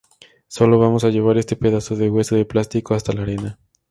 Sólo 0.47 0.79
vamos 0.79 1.03
a 1.03 1.09
llevar 1.11 1.37
este 1.37 1.55
pedazo 1.55 1.95
de 1.95 2.09
hueso 2.09 2.35
de 2.35 2.43
plástico 2.43 2.95
hasta 2.95 3.13
la 3.13 3.21
arena. 3.21 3.59